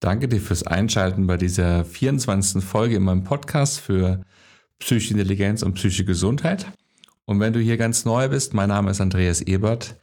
Danke 0.00 0.28
dir 0.28 0.40
fürs 0.40 0.62
Einschalten 0.62 1.26
bei 1.26 1.38
dieser 1.38 1.84
24. 1.84 2.62
Folge 2.62 2.96
in 2.96 3.02
meinem 3.02 3.24
Podcast 3.24 3.80
für 3.80 4.24
Psychische 4.78 5.14
Intelligenz 5.14 5.62
und 5.62 5.72
psychische 5.72 6.04
Gesundheit. 6.04 6.66
Und 7.24 7.40
wenn 7.40 7.54
du 7.54 7.60
hier 7.60 7.78
ganz 7.78 8.04
neu 8.04 8.28
bist, 8.28 8.52
mein 8.52 8.68
Name 8.68 8.90
ist 8.90 9.00
Andreas 9.00 9.40
Ebert. 9.40 9.96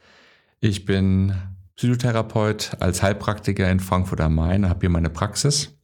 Ich 0.58 0.84
bin 0.84 1.34
Psychotherapeut 1.76 2.72
als 2.80 3.02
Heilpraktiker 3.02 3.70
in 3.70 3.78
Frankfurt 3.78 4.20
am 4.20 4.34
Main, 4.34 4.68
habe 4.68 4.80
hier 4.80 4.90
meine 4.90 5.10
Praxis. 5.10 5.76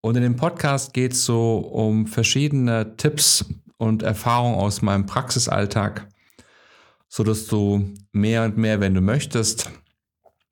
Und 0.00 0.16
in 0.16 0.22
dem 0.22 0.36
Podcast 0.36 0.94
geht 0.94 1.12
es 1.12 1.24
so 1.24 1.58
um 1.58 2.06
verschiedene 2.06 2.96
Tipps 2.96 3.44
und 3.78 4.04
Erfahrungen 4.04 4.54
aus 4.54 4.80
meinem 4.80 5.06
Praxisalltag, 5.06 6.06
sodass 7.08 7.48
du 7.48 7.92
mehr 8.12 8.44
und 8.44 8.56
mehr, 8.56 8.78
wenn 8.78 8.94
du 8.94 9.00
möchtest, 9.00 9.72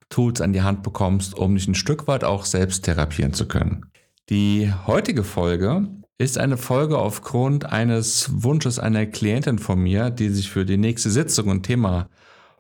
Tools 0.08 0.40
an 0.40 0.52
die 0.52 0.62
Hand 0.62 0.82
bekommst, 0.82 1.36
um 1.36 1.54
dich 1.54 1.68
ein 1.68 1.74
Stück 1.74 2.06
weit 2.06 2.24
auch 2.24 2.44
selbst 2.44 2.84
therapieren 2.84 3.32
zu 3.32 3.46
können. 3.46 3.86
Die 4.30 4.72
heutige 4.86 5.24
Folge 5.24 5.88
ist 6.16 6.38
eine 6.38 6.56
Folge 6.56 6.98
aufgrund 6.98 7.66
eines 7.66 8.30
Wunsches 8.42 8.78
einer 8.78 9.06
Klientin 9.06 9.58
von 9.58 9.80
mir, 9.80 10.10
die 10.10 10.28
sich 10.28 10.50
für 10.50 10.64
die 10.64 10.76
nächste 10.76 11.10
Sitzung 11.10 11.50
ein 11.50 11.62
Thema 11.62 12.08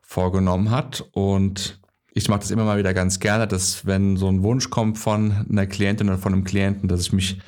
vorgenommen 0.02 0.70
hat. 0.70 1.08
Und 1.12 1.80
ich 2.12 2.28
mache 2.28 2.40
das 2.40 2.50
immer 2.50 2.64
mal 2.64 2.78
wieder 2.78 2.94
ganz 2.94 3.20
gerne, 3.20 3.46
dass 3.46 3.86
wenn 3.86 4.16
so 4.16 4.28
ein 4.28 4.42
Wunsch 4.42 4.70
kommt 4.70 4.98
von 4.98 5.46
einer 5.48 5.66
Klientin 5.66 6.08
oder 6.08 6.18
von 6.18 6.32
einem 6.32 6.44
Klienten, 6.44 6.88
dass 6.88 7.00
ich 7.00 7.12
mich 7.12 7.40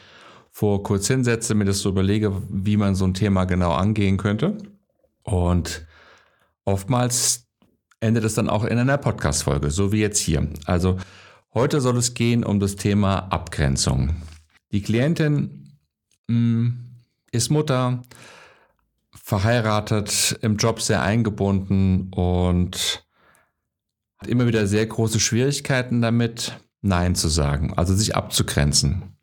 vor 0.50 0.82
kurz 0.82 1.08
hinsetze, 1.08 1.54
mir 1.54 1.66
das 1.66 1.80
so 1.80 1.90
überlege, 1.90 2.42
wie 2.48 2.76
man 2.76 2.94
so 2.94 3.04
ein 3.04 3.14
Thema 3.14 3.44
genau 3.44 3.72
angehen 3.72 4.16
könnte. 4.16 4.56
Und 5.22 5.86
oftmals 6.64 7.45
endet 8.00 8.24
es 8.24 8.34
dann 8.34 8.48
auch 8.48 8.64
in 8.64 8.78
einer 8.78 8.98
Podcast-Folge, 8.98 9.70
so 9.70 9.92
wie 9.92 10.00
jetzt 10.00 10.18
hier. 10.18 10.48
Also 10.64 10.98
heute 11.54 11.80
soll 11.80 11.96
es 11.96 12.14
gehen 12.14 12.44
um 12.44 12.60
das 12.60 12.76
Thema 12.76 13.18
Abgrenzung. 13.30 14.16
Die 14.72 14.82
Klientin 14.82 15.78
mh, 16.28 16.34
hm, 16.34 16.86
ist 17.32 17.50
Mutter, 17.50 18.02
verheiratet, 19.22 20.38
im 20.42 20.56
Job 20.56 20.80
sehr 20.80 21.02
eingebunden 21.02 22.12
und 22.12 23.04
hat 24.18 24.28
immer 24.28 24.46
wieder 24.46 24.66
sehr 24.66 24.86
große 24.86 25.20
Schwierigkeiten 25.20 26.00
damit, 26.00 26.58
Nein 26.82 27.16
zu 27.16 27.28
sagen, 27.28 27.74
also 27.74 27.94
sich 27.94 28.14
abzugrenzen. 28.14 29.16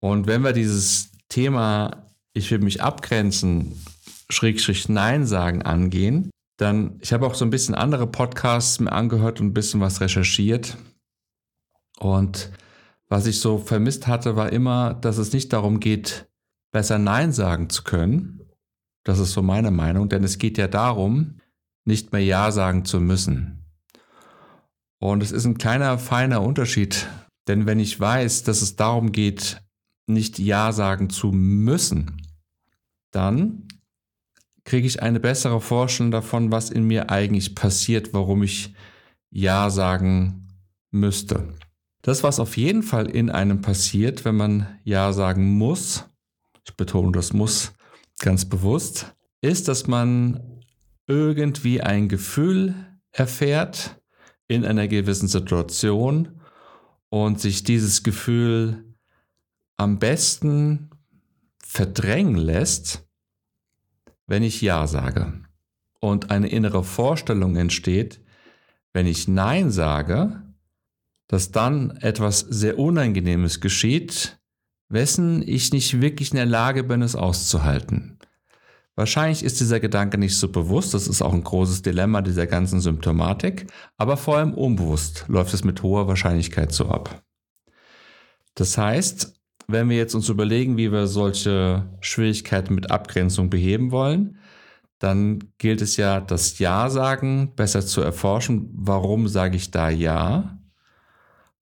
Und 0.00 0.26
wenn 0.26 0.42
wir 0.42 0.52
dieses 0.52 1.10
Thema, 1.28 2.06
ich 2.32 2.50
will 2.50 2.60
mich 2.60 2.82
abgrenzen, 2.82 3.84
Schrägstrich 4.28 4.88
Nein 4.88 5.26
sagen 5.26 5.62
angehen, 5.62 6.30
dann, 6.60 6.98
ich 7.00 7.12
habe 7.12 7.26
auch 7.26 7.34
so 7.34 7.44
ein 7.44 7.50
bisschen 7.50 7.74
andere 7.74 8.06
Podcasts 8.06 8.80
mir 8.80 8.92
angehört 8.92 9.40
und 9.40 9.48
ein 9.48 9.54
bisschen 9.54 9.80
was 9.80 10.00
recherchiert. 10.00 10.76
Und 11.98 12.50
was 13.08 13.26
ich 13.26 13.40
so 13.40 13.58
vermisst 13.58 14.06
hatte, 14.06 14.36
war 14.36 14.52
immer, 14.52 14.94
dass 14.94 15.18
es 15.18 15.32
nicht 15.32 15.52
darum 15.52 15.80
geht, 15.80 16.28
besser 16.70 16.98
Nein 16.98 17.32
sagen 17.32 17.70
zu 17.70 17.82
können. 17.82 18.42
Das 19.04 19.18
ist 19.18 19.32
so 19.32 19.42
meine 19.42 19.70
Meinung, 19.70 20.08
denn 20.08 20.22
es 20.22 20.38
geht 20.38 20.58
ja 20.58 20.68
darum, 20.68 21.40
nicht 21.84 22.12
mehr 22.12 22.22
Ja 22.22 22.52
sagen 22.52 22.84
zu 22.84 23.00
müssen. 23.00 23.64
Und 24.98 25.22
es 25.22 25.32
ist 25.32 25.46
ein 25.46 25.56
kleiner, 25.56 25.98
feiner 25.98 26.42
Unterschied, 26.42 27.08
denn 27.48 27.64
wenn 27.64 27.80
ich 27.80 27.98
weiß, 27.98 28.42
dass 28.42 28.60
es 28.60 28.76
darum 28.76 29.12
geht, 29.12 29.62
nicht 30.06 30.38
Ja 30.38 30.72
sagen 30.72 31.08
zu 31.08 31.32
müssen, 31.32 32.20
dann 33.12 33.66
kriege 34.70 34.86
ich 34.86 35.02
eine 35.02 35.18
bessere 35.18 35.60
Vorstellung 35.60 36.12
davon, 36.12 36.52
was 36.52 36.70
in 36.70 36.84
mir 36.84 37.10
eigentlich 37.10 37.56
passiert, 37.56 38.14
warum 38.14 38.44
ich 38.44 38.72
Ja 39.28 39.68
sagen 39.68 40.46
müsste. 40.92 41.54
Das, 42.02 42.22
was 42.22 42.38
auf 42.38 42.56
jeden 42.56 42.84
Fall 42.84 43.10
in 43.10 43.30
einem 43.30 43.62
passiert, 43.62 44.24
wenn 44.24 44.36
man 44.36 44.78
Ja 44.84 45.12
sagen 45.12 45.58
muss, 45.58 46.04
ich 46.64 46.76
betone 46.76 47.10
das 47.10 47.32
muss 47.32 47.72
ganz 48.20 48.44
bewusst, 48.44 49.12
ist, 49.40 49.66
dass 49.66 49.88
man 49.88 50.62
irgendwie 51.08 51.80
ein 51.80 52.08
Gefühl 52.08 52.76
erfährt 53.10 54.00
in 54.46 54.64
einer 54.64 54.86
gewissen 54.86 55.26
Situation 55.26 56.40
und 57.08 57.40
sich 57.40 57.64
dieses 57.64 58.04
Gefühl 58.04 58.84
am 59.76 59.98
besten 59.98 60.90
verdrängen 61.58 62.36
lässt, 62.36 63.09
wenn 64.30 64.44
ich 64.44 64.62
Ja 64.62 64.86
sage. 64.86 65.32
Und 65.98 66.30
eine 66.30 66.48
innere 66.48 66.84
Vorstellung 66.84 67.56
entsteht, 67.56 68.20
wenn 68.92 69.06
ich 69.06 69.26
Nein 69.26 69.72
sage, 69.72 70.42
dass 71.26 71.50
dann 71.50 71.90
etwas 71.96 72.38
sehr 72.38 72.78
Unangenehmes 72.78 73.60
geschieht, 73.60 74.38
wessen 74.88 75.42
ich 75.46 75.72
nicht 75.72 76.00
wirklich 76.00 76.30
in 76.30 76.36
der 76.36 76.46
Lage 76.46 76.84
bin, 76.84 77.02
es 77.02 77.16
auszuhalten. 77.16 78.18
Wahrscheinlich 78.94 79.42
ist 79.42 79.58
dieser 79.60 79.80
Gedanke 79.80 80.16
nicht 80.16 80.36
so 80.36 80.48
bewusst, 80.48 80.94
das 80.94 81.08
ist 81.08 81.22
auch 81.22 81.32
ein 81.32 81.44
großes 81.44 81.82
Dilemma 81.82 82.22
dieser 82.22 82.46
ganzen 82.46 82.80
Symptomatik, 82.80 83.66
aber 83.96 84.16
vor 84.16 84.38
allem 84.38 84.54
unbewusst 84.54 85.24
läuft 85.26 85.54
es 85.54 85.64
mit 85.64 85.82
hoher 85.82 86.06
Wahrscheinlichkeit 86.06 86.70
so 86.72 86.88
ab. 86.88 87.22
Das 88.54 88.78
heißt, 88.78 89.39
wenn 89.72 89.88
wir 89.88 89.96
jetzt 89.96 90.14
uns 90.14 90.28
überlegen, 90.28 90.76
wie 90.76 90.92
wir 90.92 91.06
solche 91.06 91.88
Schwierigkeiten 92.00 92.74
mit 92.74 92.90
Abgrenzung 92.90 93.50
beheben 93.50 93.90
wollen, 93.90 94.38
dann 94.98 95.38
gilt 95.58 95.80
es 95.80 95.96
ja, 95.96 96.20
das 96.20 96.58
Ja 96.58 96.90
sagen 96.90 97.54
besser 97.56 97.84
zu 97.84 98.02
erforschen. 98.02 98.70
Warum 98.74 99.28
sage 99.28 99.56
ich 99.56 99.70
da 99.70 99.88
Ja? 99.88 100.58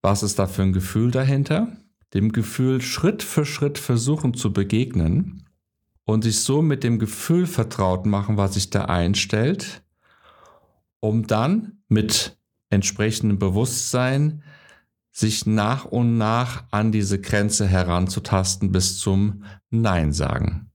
Was 0.03 0.23
ist 0.23 0.39
da 0.39 0.47
für 0.47 0.63
ein 0.63 0.73
Gefühl 0.73 1.11
dahinter? 1.11 1.69
Dem 2.15 2.33
Gefühl 2.33 2.81
Schritt 2.81 3.23
für 3.23 3.45
Schritt 3.45 3.79
versuchen 3.79 4.35
zu 4.35 4.53
begegnen 4.53 5.45
und 6.05 6.23
sich 6.23 6.41
so 6.41 6.63
mit 6.63 6.85
dem 6.85 6.99
Gefühl 6.99 7.47
vertraut 7.47 8.07
machen, 8.07 8.37
was 8.37 8.55
sich 8.55 8.71
da 8.71 8.87
einstellt, 8.87 9.83
um 11.01 11.27
dann 11.27 11.83
mit 11.89 12.39
entsprechendem 12.71 13.39
Bewusstsein 13.39 14.43
sich 15.19 15.47
nach 15.47 15.85
und 15.85 16.17
nach 16.17 16.63
an 16.71 16.93
diese 16.93 17.21
Grenze 17.21 17.67
heranzutasten 17.67 18.71
bis 18.71 19.01
zum 19.01 19.43
Nein 19.69 20.13
sagen. 20.13 20.71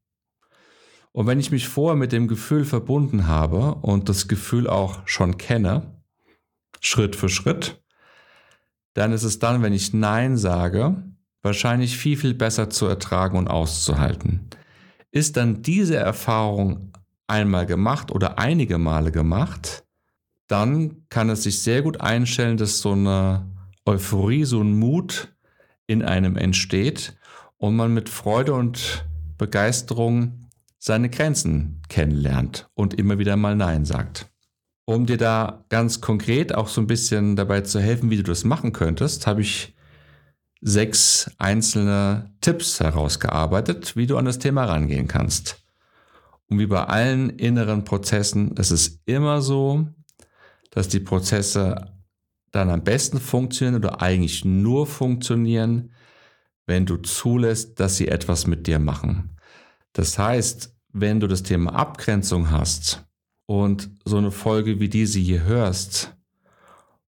Und 1.14 1.28
wenn 1.28 1.40
ich 1.40 1.52
mich 1.52 1.70
vorher 1.70 1.96
mit 1.96 2.12
dem 2.12 2.28
Gefühl 2.28 2.66
verbunden 2.66 3.28
habe 3.28 3.76
und 3.76 4.09
das 4.09 4.28
Gefühl 4.28 4.68
auch 4.68 5.08
schon 5.08 5.38
kenne, 5.38 6.04
Schritt 6.81 7.16
für 7.16 7.30
Schritt, 7.30 7.81
dann 8.96 9.14
ist 9.14 9.24
es 9.24 9.40
dann, 9.40 9.62
wenn 9.62 9.72
ich 9.72 9.94
Nein 9.94 10.36
sage, 10.36 11.02
wahrscheinlich 11.42 11.98
viel, 11.98 12.18
viel 12.18 12.34
besser 12.34 12.70
zu 12.70 12.86
ertragen 12.86 13.38
und 13.38 13.48
auszuhalten. 13.48 14.50
Ist 15.12 15.38
dann 15.38 15.62
diese 15.62 15.96
Erfahrung 15.96 16.92
einmal 17.28 17.66
gemacht 17.66 18.12
oder 18.12 18.40
einige 18.40 18.78
Male 18.78 19.14
gemacht, 19.14 19.86
dann 20.48 21.08
kann 21.08 21.30
es 21.30 21.44
sich 21.44 21.62
sehr 21.62 21.81
gut 21.81 22.02
einstellen, 22.02 22.58
dass 22.58 22.80
so 22.80 22.92
eine 22.92 23.54
Euphorie, 23.85 24.45
so 24.45 24.61
ein 24.61 24.77
Mut 24.77 25.33
in 25.88 26.03
einem 26.03 26.38
entsteht 26.38 27.17
und 27.57 27.75
man 27.75 27.94
mit 27.94 28.09
Freude 28.09 28.53
und 28.53 29.05
Begeisterung 29.38 30.49
seine 30.79 31.09
Grenzen 31.09 31.81
kennenlernt 31.89 32.69
und 32.73 32.94
immer 32.94 33.19
wieder 33.19 33.35
mal 33.35 33.55
Nein 33.55 33.85
sagt. 33.85 34.29
Um 34.85 35.05
dir 35.05 35.17
da 35.17 35.66
ganz 35.69 36.01
konkret 36.01 36.53
auch 36.53 36.67
so 36.67 36.81
ein 36.81 36.88
bisschen 36.88 37.35
dabei 37.35 37.61
zu 37.61 37.79
helfen, 37.79 38.09
wie 38.09 38.17
du 38.17 38.23
das 38.23 38.44
machen 38.44 38.73
könntest, 38.73 39.27
habe 39.27 39.41
ich 39.41 39.73
sechs 40.59 41.31
einzelne 41.38 42.31
Tipps 42.41 42.79
herausgearbeitet, 42.79 43.95
wie 43.95 44.07
du 44.07 44.17
an 44.17 44.25
das 44.25 44.39
Thema 44.39 44.65
rangehen 44.65 45.07
kannst. 45.07 45.63
Und 46.50 46.59
wie 46.59 46.67
bei 46.67 46.83
allen 46.83 47.29
inneren 47.29 47.85
Prozessen, 47.85 48.55
es 48.57 48.71
ist 48.71 49.01
immer 49.05 49.41
so, 49.41 49.88
dass 50.71 50.88
die 50.89 51.00
Prozesse 51.00 51.93
dann 52.53 52.69
am 52.69 52.84
besten 52.84 53.19
funktionieren 53.19 53.75
oder 53.75 54.02
eigentlich 54.02 54.46
nur 54.46 54.88
funktionieren, 54.88 55.91
wenn 56.66 56.86
du 56.86 56.98
zulässt, 56.98 57.80
dass 57.80 57.98
sie 57.98 58.07
etwas 58.07 58.48
mit 58.48 58.68
dir 58.68 58.80
machen. 58.80 59.38
Das 59.92 60.18
heißt, 60.18 60.74
wenn 60.94 61.19
du 61.19 61.27
das 61.27 61.44
Thema 61.44 61.74
Abgrenzung 61.74 62.51
hast 62.51 63.06
und 63.48 63.89
so 64.06 64.18
eine 64.18 64.31
Folge 64.31 64.80
wie 64.80 64.88
diese 64.88 65.19
hier 65.19 65.44
hörst 65.44 66.16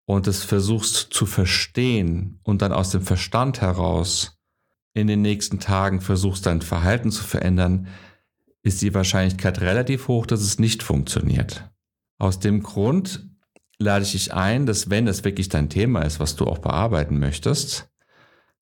und 0.06 0.28
es 0.28 0.44
versuchst 0.44 1.14
zu 1.14 1.28
verstehen 1.28 2.40
und 2.44 2.64
dann 2.64 2.74
aus 2.74 2.90
dem 2.90 3.04
Verstand 3.04 3.62
heraus 3.62 4.40
in 4.94 5.08
den 5.08 5.22
nächsten 5.22 5.60
Tagen 5.60 6.02
versuchst 6.02 6.48
dein 6.48 6.62
Verhalten 6.62 7.12
zu 7.12 7.24
verändern, 7.24 7.88
ist 8.64 8.81
die 8.81 8.96
Wahrscheinlichkeit 8.96 9.62
relativ 9.62 10.08
hoch, 10.08 10.25
dass 10.25 10.42
es 10.42 10.58
nicht 10.58 10.81
funktioniert. 10.81 11.69
Aus 12.18 12.40
dem 12.40 12.64
Grund 12.64 13.30
lade 13.80 14.04
ich 14.04 14.12
dich 14.13 14.33
ein, 14.33 14.66
dass 14.66 14.89
wenn 14.89 15.07
es 15.07 15.24
wirklich 15.24 15.50
dein 15.50 15.69
Thema 15.69 16.01
ist, 16.01 16.19
was 16.19 16.36
du 16.36 16.45
auch 16.45 16.60
bearbeiten 16.60 17.19
möchtest, 17.19 17.89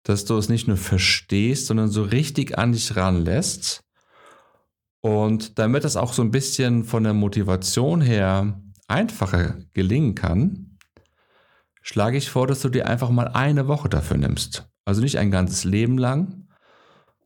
dass 0.04 0.26
du 0.26 0.38
es 0.38 0.50
nicht 0.50 0.68
nur 0.68 0.78
verstehst, 0.78 1.68
sondern 1.68 1.90
so 1.90 2.04
richtig 2.04 2.58
an 2.58 2.74
dich 2.74 2.96
ranlässt. 2.96 3.84
Und 5.02 5.60
damit 5.60 5.84
das 5.84 5.98
auch 5.98 6.14
so 6.14 6.22
ein 6.22 6.32
bisschen 6.32 6.84
von 6.84 7.04
der 7.04 7.14
Motivation 7.14 8.02
her 8.02 8.62
einfacher 8.88 9.58
gelingen 9.74 10.16
kann, 10.16 10.78
schlage 11.82 12.18
ich 12.18 12.30
vor, 12.30 12.48
dass 12.48 12.62
du 12.62 12.70
dir 12.70 12.88
einfach 12.88 13.10
mal 13.10 13.28
eine 13.28 13.68
Woche 13.68 13.90
dafür 13.90 14.18
nimmst. 14.18 14.70
Also 14.86 15.02
nicht 15.02 15.18
ein 15.18 15.32
ganzes 15.32 15.64
Leben 15.64 15.98
lang, 15.98 16.48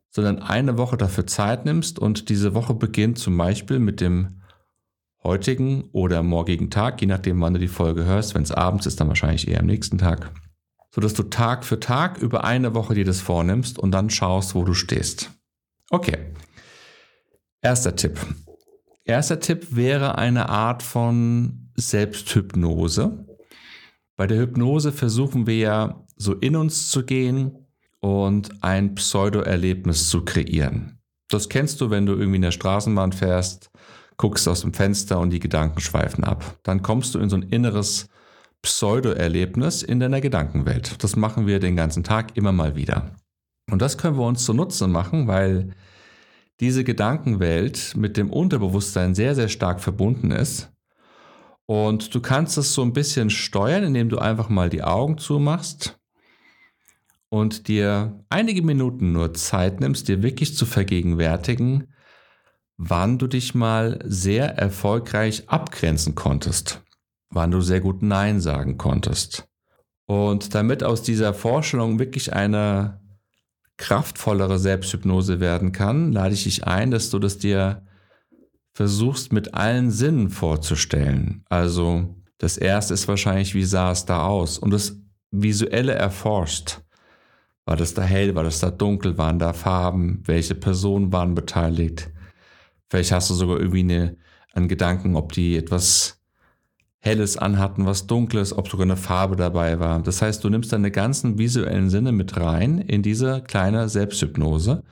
sondern 0.09 0.39
eine 0.39 0.77
Woche 0.77 0.97
dafür 0.97 1.27
Zeit 1.27 1.65
nimmst 1.65 1.99
und 1.99 2.29
diese 2.29 2.53
Woche 2.53 2.73
beginnt 2.73 3.19
zum 3.19 3.37
Beispiel 3.37 3.79
mit 3.79 4.01
dem 4.01 4.41
heutigen 5.27 5.89
oder 5.91 6.23
morgigen 6.23 6.69
Tag, 6.71 7.01
je 7.01 7.07
nachdem, 7.07 7.41
wann 7.41 7.53
du 7.53 7.59
die 7.59 7.67
Folge 7.67 8.05
hörst. 8.05 8.33
Wenn 8.33 8.43
es 8.43 8.51
abends 8.51 8.85
ist, 8.85 8.99
dann 8.99 9.09
wahrscheinlich 9.09 9.47
eher 9.47 9.59
am 9.59 9.65
nächsten 9.65 9.97
Tag. 9.97 10.31
Sodass 10.89 11.13
du 11.13 11.23
Tag 11.23 11.65
für 11.65 11.79
Tag 11.79 12.17
über 12.17 12.45
eine 12.45 12.73
Woche 12.73 12.95
dir 12.95 13.03
das 13.03 13.19
vornimmst 13.19 13.77
und 13.77 13.91
dann 13.91 14.09
schaust, 14.09 14.55
wo 14.55 14.63
du 14.63 14.73
stehst. 14.73 15.31
Okay. 15.89 16.17
Erster 17.61 17.95
Tipp. 17.95 18.19
Erster 19.03 19.39
Tipp 19.41 19.75
wäre 19.75 20.17
eine 20.17 20.47
Art 20.47 20.81
von 20.81 21.71
Selbsthypnose. 21.75 23.25
Bei 24.15 24.27
der 24.27 24.39
Hypnose 24.39 24.93
versuchen 24.93 25.45
wir 25.45 25.57
ja 25.57 26.07
so 26.15 26.33
in 26.33 26.55
uns 26.55 26.89
zu 26.89 27.05
gehen 27.05 27.67
und 27.99 28.63
ein 28.63 28.95
Pseudo-Erlebnis 28.95 30.09
zu 30.09 30.23
kreieren. 30.23 30.99
Das 31.27 31.49
kennst 31.49 31.81
du, 31.81 31.89
wenn 31.89 32.05
du 32.05 32.13
irgendwie 32.13 32.37
in 32.37 32.43
der 32.43 32.51
Straßenbahn 32.51 33.11
fährst, 33.11 33.69
guckst 34.17 34.47
aus 34.47 34.61
dem 34.61 34.73
Fenster 34.73 35.19
und 35.19 35.29
die 35.29 35.39
Gedanken 35.39 35.79
schweifen 35.79 36.23
ab. 36.23 36.57
Dann 36.63 36.81
kommst 36.81 37.15
du 37.15 37.19
in 37.19 37.29
so 37.29 37.37
ein 37.37 37.43
inneres 37.43 38.09
Pseudo-Erlebnis 38.61 39.83
in 39.83 39.99
deiner 39.99 40.21
Gedankenwelt. 40.21 41.03
Das 41.03 41.15
machen 41.15 41.47
wir 41.47 41.59
den 41.59 41.75
ganzen 41.75 42.03
Tag 42.03 42.35
immer 42.35 42.51
mal 42.51 42.75
wieder. 42.75 43.15
Und 43.69 43.81
das 43.81 43.97
können 43.97 44.17
wir 44.17 44.25
uns 44.25 44.43
zunutze 44.43 44.87
machen, 44.87 45.27
weil 45.27 45.71
diese 46.59 46.83
Gedankenwelt 46.83 47.95
mit 47.95 48.17
dem 48.17 48.31
Unterbewusstsein 48.31 49.13
sehr, 49.13 49.35
sehr 49.35 49.47
stark 49.47 49.79
verbunden 49.79 50.31
ist. 50.31 50.71
Und 51.67 52.15
du 52.15 52.21
kannst 52.21 52.57
es 52.57 52.73
so 52.73 52.81
ein 52.81 52.93
bisschen 52.93 53.29
steuern, 53.29 53.83
indem 53.83 54.09
du 54.09 54.17
einfach 54.17 54.49
mal 54.49 54.69
die 54.69 54.83
Augen 54.83 55.17
zumachst 55.17 55.99
und 57.29 57.67
dir 57.67 58.23
einige 58.29 58.61
Minuten 58.61 59.11
nur 59.11 59.33
Zeit 59.33 59.81
nimmst, 59.81 60.07
dir 60.07 60.23
wirklich 60.23 60.55
zu 60.55 60.65
vergegenwärtigen, 60.65 61.93
wann 62.77 63.17
du 63.17 63.27
dich 63.27 63.55
mal 63.55 63.99
sehr 64.05 64.57
erfolgreich 64.57 65.49
abgrenzen 65.49 66.15
konntest, 66.15 66.81
wann 67.29 67.51
du 67.51 67.61
sehr 67.61 67.81
gut 67.81 68.01
Nein 68.01 68.39
sagen 68.39 68.77
konntest. 68.77 69.47
Und 70.05 70.55
damit 70.55 70.83
aus 70.83 71.01
dieser 71.01 71.33
Vorstellung 71.33 71.99
wirklich 71.99 72.33
eine 72.33 73.01
kraftvollere 73.77 74.57
Selbsthypnose 74.57 75.39
werden 75.39 75.71
kann, 75.71 76.11
lade 76.11 76.33
ich 76.33 76.43
dich 76.43 76.65
ein, 76.65 76.91
dass 76.91 77.09
du 77.09 77.19
das 77.19 77.37
dir 77.37 77.83
versuchst 78.73 79.33
mit 79.33 79.53
allen 79.53 79.91
Sinnen 79.91 80.29
vorzustellen. 80.29 81.43
Also 81.49 82.15
das 82.37 82.57
erste 82.57 82.93
ist 82.93 83.07
wahrscheinlich, 83.07 83.55
wie 83.55 83.65
sah 83.65 83.91
es 83.91 84.05
da 84.05 84.25
aus? 84.25 84.59
Und 84.59 84.71
das 84.71 84.97
Visuelle 85.31 85.93
erforscht. 85.93 86.79
War 87.65 87.75
das 87.75 87.93
da 87.93 88.03
hell, 88.03 88.33
war 88.35 88.43
das 88.43 88.59
da 88.59 88.71
dunkel, 88.71 89.17
waren 89.17 89.39
da 89.39 89.51
Farben, 89.51 90.21
welche 90.25 90.55
Personen 90.55 91.11
waren 91.11 91.35
beteiligt? 91.35 92.09
Vielleicht 92.89 93.11
hast 93.11 93.29
du 93.29 93.33
sogar 93.33 93.59
irgendwie 93.59 93.79
eine, 93.79 94.17
einen 94.53 94.67
Gedanken, 94.67 95.15
ob 95.15 95.33
die 95.33 95.57
etwas 95.57 96.21
Helles 96.99 97.37
anhatten, 97.37 97.85
was 97.85 98.07
Dunkles, 98.07 98.57
ob 98.57 98.67
sogar 98.67 98.85
eine 98.85 98.97
Farbe 98.97 99.35
dabei 99.35 99.79
war. 99.79 100.01
Das 100.01 100.21
heißt, 100.21 100.43
du 100.43 100.49
nimmst 100.49 100.73
deine 100.73 100.91
ganzen 100.91 101.37
visuellen 101.37 101.89
Sinne 101.89 102.11
mit 102.11 102.37
rein 102.37 102.79
in 102.79 103.03
diese 103.03 103.41
kleine 103.41 103.87
Selbsthypnose 103.87 104.83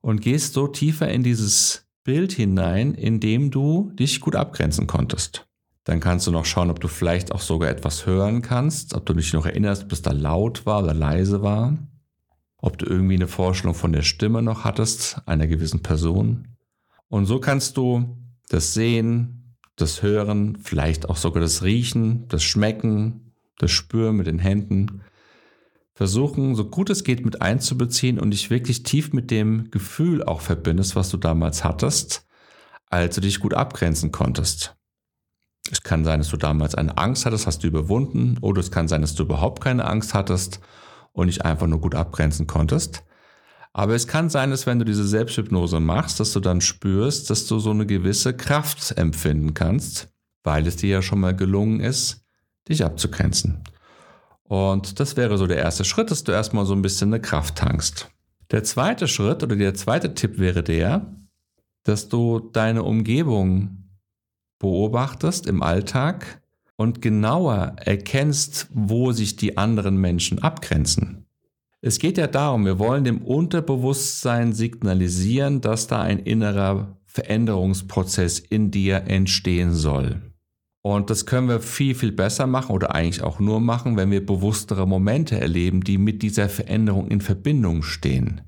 und 0.00 0.20
gehst 0.20 0.54
so 0.54 0.68
tiefer 0.68 1.08
in 1.08 1.22
dieses 1.22 1.86
Bild 2.04 2.32
hinein, 2.32 2.94
in 2.94 3.20
dem 3.20 3.50
du 3.50 3.90
dich 3.94 4.20
gut 4.20 4.36
abgrenzen 4.36 4.86
konntest. 4.86 5.46
Dann 5.84 6.00
kannst 6.00 6.26
du 6.26 6.30
noch 6.30 6.44
schauen, 6.44 6.70
ob 6.70 6.80
du 6.80 6.88
vielleicht 6.88 7.32
auch 7.32 7.40
sogar 7.40 7.70
etwas 7.70 8.06
hören 8.06 8.42
kannst, 8.42 8.94
ob 8.94 9.06
du 9.06 9.14
dich 9.14 9.32
noch 9.32 9.46
erinnerst, 9.46 9.84
ob 9.84 9.92
es 9.92 10.02
da 10.02 10.12
laut 10.12 10.66
war 10.66 10.82
oder 10.82 10.94
leise 10.94 11.42
war, 11.42 11.76
ob 12.58 12.78
du 12.78 12.86
irgendwie 12.86 13.14
eine 13.14 13.28
Vorstellung 13.28 13.74
von 13.74 13.92
der 13.92 14.02
Stimme 14.02 14.42
noch 14.42 14.64
hattest, 14.64 15.20
einer 15.26 15.46
gewissen 15.46 15.82
Person. 15.82 16.48
Und 17.10 17.26
so 17.26 17.40
kannst 17.40 17.76
du 17.76 18.16
das 18.48 18.72
sehen, 18.72 19.56
das 19.76 20.02
Hören, 20.02 20.58
vielleicht 20.62 21.08
auch 21.08 21.16
sogar 21.16 21.42
das 21.42 21.62
Riechen, 21.62 22.28
das 22.28 22.42
Schmecken, 22.42 23.32
das 23.58 23.72
Spüren 23.72 24.16
mit 24.16 24.26
den 24.26 24.38
Händen. 24.38 25.02
Versuchen, 25.92 26.54
so 26.54 26.64
gut 26.64 26.88
es 26.88 27.04
geht, 27.04 27.24
mit 27.24 27.42
einzubeziehen 27.42 28.18
und 28.18 28.30
dich 28.30 28.48
wirklich 28.48 28.84
tief 28.84 29.12
mit 29.12 29.30
dem 29.30 29.70
Gefühl 29.70 30.22
auch 30.22 30.40
verbindest, 30.40 30.96
was 30.96 31.10
du 31.10 31.16
damals 31.16 31.64
hattest, 31.64 32.26
als 32.86 33.16
du 33.16 33.20
dich 33.20 33.40
gut 33.40 33.54
abgrenzen 33.54 34.12
konntest. 34.12 34.76
Es 35.70 35.82
kann 35.82 36.04
sein, 36.04 36.20
dass 36.20 36.28
du 36.28 36.36
damals 36.36 36.74
eine 36.74 36.96
Angst 36.96 37.26
hattest, 37.26 37.46
hast 37.46 37.62
du 37.64 37.66
überwunden, 37.66 38.38
oder 38.40 38.60
es 38.60 38.70
kann 38.70 38.88
sein, 38.88 39.02
dass 39.02 39.14
du 39.14 39.24
überhaupt 39.24 39.62
keine 39.62 39.84
Angst 39.84 40.14
hattest 40.14 40.60
und 41.12 41.26
dich 41.26 41.44
einfach 41.44 41.66
nur 41.66 41.80
gut 41.80 41.94
abgrenzen 41.94 42.46
konntest. 42.46 43.04
Aber 43.72 43.94
es 43.94 44.06
kann 44.06 44.30
sein, 44.30 44.50
dass 44.50 44.66
wenn 44.66 44.78
du 44.78 44.84
diese 44.84 45.06
Selbsthypnose 45.06 45.78
machst, 45.80 46.18
dass 46.18 46.32
du 46.32 46.40
dann 46.40 46.60
spürst, 46.60 47.30
dass 47.30 47.46
du 47.46 47.58
so 47.58 47.70
eine 47.70 47.86
gewisse 47.86 48.34
Kraft 48.34 48.96
empfinden 48.96 49.54
kannst, 49.54 50.08
weil 50.42 50.66
es 50.66 50.76
dir 50.76 50.90
ja 50.90 51.02
schon 51.02 51.20
mal 51.20 51.36
gelungen 51.36 51.80
ist, 51.80 52.24
dich 52.68 52.84
abzugrenzen. 52.84 53.62
Und 54.42 54.98
das 54.98 55.16
wäre 55.16 55.38
so 55.38 55.46
der 55.46 55.58
erste 55.58 55.84
Schritt, 55.84 56.10
dass 56.10 56.24
du 56.24 56.32
erstmal 56.32 56.66
so 56.66 56.74
ein 56.74 56.82
bisschen 56.82 57.10
eine 57.10 57.20
Kraft 57.20 57.56
tankst. 57.56 58.10
Der 58.50 58.64
zweite 58.64 59.06
Schritt 59.06 59.44
oder 59.44 59.54
der 59.54 59.74
zweite 59.74 60.14
Tipp 60.14 60.38
wäre 60.38 60.64
der, 60.64 61.06
dass 61.84 62.08
du 62.08 62.40
deine 62.52 62.82
Umgebung 62.82 63.88
beobachtest 64.58 65.46
im 65.46 65.62
Alltag 65.62 66.42
und 66.76 67.00
genauer 67.00 67.76
erkennst, 67.76 68.66
wo 68.72 69.12
sich 69.12 69.36
die 69.36 69.56
anderen 69.56 69.96
Menschen 69.96 70.40
abgrenzen. 70.40 71.19
Es 71.82 71.98
geht 71.98 72.18
ja 72.18 72.26
darum, 72.26 72.66
wir 72.66 72.78
wollen 72.78 73.04
dem 73.04 73.22
Unterbewusstsein 73.22 74.52
signalisieren, 74.52 75.62
dass 75.62 75.86
da 75.86 76.02
ein 76.02 76.18
innerer 76.18 76.98
Veränderungsprozess 77.06 78.38
in 78.38 78.70
dir 78.70 79.04
entstehen 79.06 79.72
soll. 79.72 80.20
Und 80.82 81.10
das 81.10 81.26
können 81.26 81.48
wir 81.48 81.60
viel, 81.60 81.94
viel 81.94 82.12
besser 82.12 82.46
machen 82.46 82.72
oder 82.72 82.94
eigentlich 82.94 83.22
auch 83.22 83.38
nur 83.40 83.60
machen, 83.60 83.96
wenn 83.96 84.10
wir 84.10 84.24
bewusstere 84.24 84.86
Momente 84.86 85.40
erleben, 85.40 85.82
die 85.82 85.98
mit 85.98 86.22
dieser 86.22 86.48
Veränderung 86.48 87.08
in 87.08 87.20
Verbindung 87.20 87.82
stehen. 87.82 88.42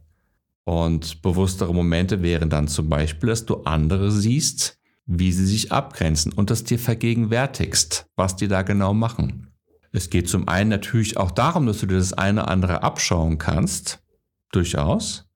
Und 0.64 1.22
bewusstere 1.22 1.74
Momente 1.74 2.22
wären 2.22 2.50
dann 2.50 2.68
zum 2.68 2.88
Beispiel, 2.88 3.30
dass 3.30 3.46
du 3.46 3.62
andere 3.64 4.10
siehst, 4.10 4.78
wie 5.06 5.32
sie 5.32 5.46
sich 5.46 5.72
abgrenzen 5.72 6.32
und 6.32 6.50
das 6.50 6.64
dir 6.64 6.78
vergegenwärtigst, 6.78 8.06
was 8.14 8.36
die 8.36 8.48
da 8.48 8.62
genau 8.62 8.94
machen. 8.94 9.51
Es 9.92 10.08
geht 10.08 10.28
zum 10.28 10.48
einen 10.48 10.70
natürlich 10.70 11.18
auch 11.18 11.30
darum, 11.30 11.66
dass 11.66 11.80
du 11.80 11.86
dir 11.86 11.98
das 11.98 12.14
eine 12.14 12.42
oder 12.42 12.50
andere 12.50 12.82
abschauen 12.82 13.38
kannst, 13.38 14.02
durchaus. 14.50 15.28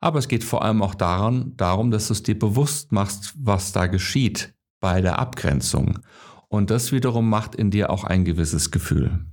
Aber 0.00 0.18
es 0.18 0.28
geht 0.28 0.44
vor 0.44 0.64
allem 0.64 0.82
auch 0.82 0.94
daran, 0.94 1.52
darum, 1.56 1.90
dass 1.90 2.08
du 2.08 2.14
es 2.14 2.22
dir 2.22 2.38
bewusst 2.38 2.90
machst, 2.90 3.34
was 3.38 3.72
da 3.72 3.86
geschieht 3.86 4.54
bei 4.80 5.00
der 5.00 5.18
Abgrenzung. 5.18 6.00
Und 6.48 6.70
das 6.70 6.90
wiederum 6.90 7.28
macht 7.28 7.54
in 7.54 7.70
dir 7.70 7.90
auch 7.90 8.04
ein 8.04 8.24
gewisses 8.24 8.70
Gefühl. 8.70 9.26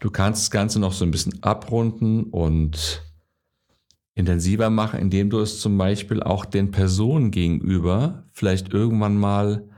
Du 0.00 0.10
kannst 0.10 0.42
das 0.42 0.50
Ganze 0.50 0.80
noch 0.80 0.92
so 0.92 1.04
ein 1.04 1.10
bisschen 1.10 1.42
abrunden 1.42 2.24
und 2.24 3.02
intensiver 4.14 4.70
machen, 4.70 4.98
indem 4.98 5.30
du 5.30 5.38
es 5.38 5.60
zum 5.60 5.76
Beispiel 5.78 6.22
auch 6.22 6.44
den 6.46 6.70
Personen 6.70 7.30
gegenüber 7.30 8.24
vielleicht 8.32 8.72
irgendwann 8.72 9.16
mal 9.16 9.68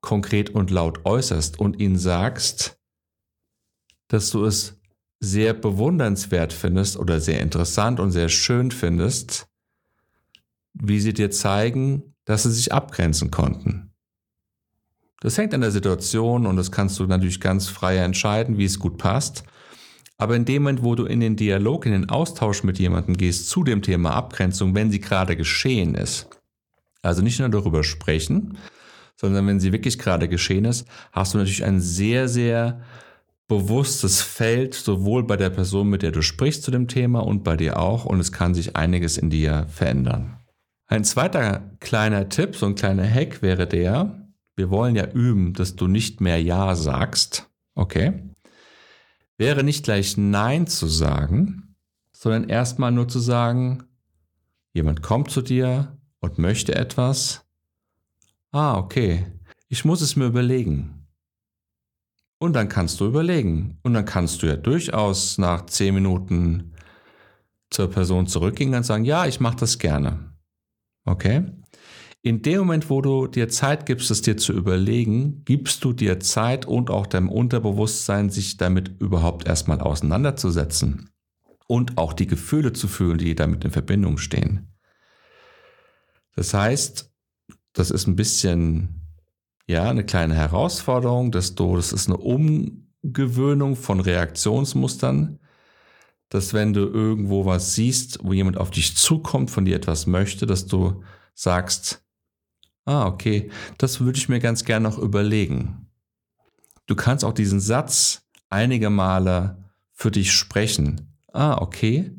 konkret 0.00 0.50
und 0.50 0.70
laut 0.70 1.04
äußerst 1.04 1.58
und 1.58 1.80
ihnen 1.80 1.96
sagst, 1.96 2.78
dass 4.08 4.30
du 4.30 4.44
es 4.44 4.80
sehr 5.20 5.54
bewundernswert 5.54 6.52
findest 6.52 6.96
oder 6.96 7.20
sehr 7.20 7.40
interessant 7.40 8.00
und 8.00 8.10
sehr 8.10 8.28
schön 8.28 8.70
findest, 8.70 9.46
wie 10.74 11.00
sie 11.00 11.14
dir 11.14 11.30
zeigen, 11.30 12.14
dass 12.24 12.42
sie 12.42 12.52
sich 12.52 12.72
abgrenzen 12.72 13.30
konnten. 13.30 13.92
Das 15.20 15.38
hängt 15.38 15.54
an 15.54 15.62
der 15.62 15.70
Situation 15.70 16.46
und 16.46 16.56
das 16.56 16.70
kannst 16.70 16.98
du 16.98 17.06
natürlich 17.06 17.40
ganz 17.40 17.68
frei 17.68 17.96
entscheiden, 17.96 18.58
wie 18.58 18.66
es 18.66 18.78
gut 18.78 18.98
passt. 18.98 19.44
Aber 20.18 20.36
in 20.36 20.44
dem 20.44 20.62
Moment, 20.62 20.82
wo 20.82 20.94
du 20.94 21.06
in 21.06 21.20
den 21.20 21.36
Dialog, 21.36 21.86
in 21.86 21.92
den 21.92 22.10
Austausch 22.10 22.62
mit 22.62 22.78
jemandem 22.78 23.16
gehst 23.16 23.48
zu 23.48 23.64
dem 23.64 23.82
Thema 23.82 24.14
Abgrenzung, 24.14 24.74
wenn 24.74 24.90
sie 24.90 25.00
gerade 25.00 25.36
geschehen 25.36 25.94
ist, 25.94 26.28
also 27.02 27.22
nicht 27.22 27.40
nur 27.40 27.48
darüber 27.48 27.82
sprechen, 27.84 28.58
sondern 29.16 29.46
wenn 29.46 29.60
sie 29.60 29.72
wirklich 29.72 29.98
gerade 29.98 30.28
geschehen 30.28 30.64
ist, 30.64 30.86
hast 31.12 31.34
du 31.34 31.38
natürlich 31.38 31.64
ein 31.64 31.80
sehr, 31.80 32.28
sehr 32.28 32.82
bewusstes 33.48 34.22
Feld, 34.22 34.74
sowohl 34.74 35.24
bei 35.24 35.36
der 35.36 35.50
Person, 35.50 35.88
mit 35.88 36.02
der 36.02 36.12
du 36.12 36.22
sprichst 36.22 36.62
zu 36.62 36.70
dem 36.70 36.88
Thema 36.88 37.20
und 37.20 37.44
bei 37.44 37.56
dir 37.56 37.78
auch. 37.78 38.04
Und 38.04 38.20
es 38.20 38.32
kann 38.32 38.54
sich 38.54 38.76
einiges 38.76 39.18
in 39.18 39.30
dir 39.30 39.66
verändern. 39.68 40.38
Ein 40.86 41.04
zweiter 41.04 41.70
kleiner 41.80 42.28
Tipp, 42.28 42.56
so 42.56 42.66
ein 42.66 42.74
kleiner 42.74 43.08
Hack 43.08 43.42
wäre 43.42 43.66
der, 43.66 44.24
wir 44.56 44.70
wollen 44.70 44.94
ja 44.94 45.10
üben, 45.10 45.52
dass 45.52 45.76
du 45.76 45.88
nicht 45.88 46.20
mehr 46.20 46.40
Ja 46.40 46.74
sagst. 46.76 47.50
Okay? 47.74 48.30
Wäre 49.36 49.64
nicht 49.64 49.84
gleich 49.84 50.16
Nein 50.16 50.66
zu 50.66 50.86
sagen, 50.86 51.74
sondern 52.12 52.48
erstmal 52.48 52.92
nur 52.92 53.08
zu 53.08 53.18
sagen, 53.18 53.84
jemand 54.72 55.02
kommt 55.02 55.30
zu 55.30 55.42
dir 55.42 55.98
und 56.20 56.38
möchte 56.38 56.74
etwas. 56.74 57.44
Ah, 58.52 58.78
okay. 58.78 59.26
Ich 59.68 59.84
muss 59.84 60.00
es 60.00 60.14
mir 60.14 60.26
überlegen. 60.26 60.93
Und 62.38 62.54
dann 62.54 62.68
kannst 62.68 63.00
du 63.00 63.06
überlegen. 63.06 63.78
Und 63.82 63.94
dann 63.94 64.04
kannst 64.04 64.42
du 64.42 64.46
ja 64.46 64.56
durchaus 64.56 65.38
nach 65.38 65.66
zehn 65.66 65.94
Minuten 65.94 66.72
zur 67.70 67.90
Person 67.90 68.26
zurückgehen 68.26 68.74
und 68.74 68.84
sagen, 68.84 69.04
ja, 69.04 69.26
ich 69.26 69.40
mache 69.40 69.56
das 69.56 69.78
gerne. 69.78 70.32
Okay? 71.04 71.44
In 72.22 72.40
dem 72.40 72.60
Moment, 72.60 72.88
wo 72.88 73.02
du 73.02 73.26
dir 73.26 73.50
Zeit 73.50 73.84
gibst, 73.84 74.10
es 74.10 74.22
dir 74.22 74.38
zu 74.38 74.54
überlegen, 74.54 75.44
gibst 75.44 75.84
du 75.84 75.92
dir 75.92 76.20
Zeit 76.20 76.64
und 76.64 76.88
auch 76.88 77.06
deinem 77.06 77.28
Unterbewusstsein, 77.28 78.30
sich 78.30 78.56
damit 78.56 78.98
überhaupt 79.00 79.46
erstmal 79.46 79.80
auseinanderzusetzen 79.80 81.10
und 81.66 81.98
auch 81.98 82.14
die 82.14 82.26
Gefühle 82.26 82.72
zu 82.72 82.88
fühlen, 82.88 83.18
die 83.18 83.34
damit 83.34 83.64
in 83.64 83.70
Verbindung 83.70 84.16
stehen. 84.16 84.72
Das 86.34 86.54
heißt, 86.54 87.12
das 87.74 87.90
ist 87.90 88.06
ein 88.06 88.16
bisschen, 88.16 89.03
ja, 89.66 89.88
eine 89.88 90.04
kleine 90.04 90.34
Herausforderung, 90.34 91.32
dass 91.32 91.54
du, 91.54 91.76
das 91.76 91.92
ist 91.92 92.08
eine 92.08 92.18
Umgewöhnung 92.18 93.76
von 93.76 94.00
Reaktionsmustern, 94.00 95.38
dass 96.28 96.52
wenn 96.52 96.72
du 96.72 96.80
irgendwo 96.80 97.46
was 97.46 97.74
siehst, 97.74 98.18
wo 98.22 98.32
jemand 98.32 98.58
auf 98.58 98.70
dich 98.70 98.96
zukommt, 98.96 99.50
von 99.50 99.64
dir 99.64 99.76
etwas 99.76 100.06
möchte, 100.06 100.46
dass 100.46 100.66
du 100.66 101.02
sagst, 101.34 102.04
ah, 102.84 103.06
okay, 103.06 103.50
das 103.78 104.00
würde 104.00 104.18
ich 104.18 104.28
mir 104.28 104.40
ganz 104.40 104.64
gern 104.64 104.82
noch 104.82 104.98
überlegen. 104.98 105.90
Du 106.86 106.94
kannst 106.94 107.24
auch 107.24 107.32
diesen 107.32 107.60
Satz 107.60 108.26
einige 108.50 108.90
Male 108.90 109.64
für 109.92 110.10
dich 110.10 110.32
sprechen. 110.32 111.16
Ah, 111.32 111.58
okay, 111.60 112.12